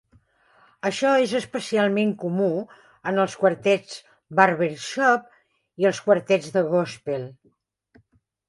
Això 0.89 1.09
és 1.25 1.35
especialment 1.39 2.13
comú 2.23 2.47
en 3.11 3.23
els 3.25 3.35
quartets 3.43 3.99
barbershop 4.41 5.29
i 5.85 5.91
els 5.91 6.01
quartets 6.09 6.53
de 6.57 6.65
gòspel. 6.73 7.29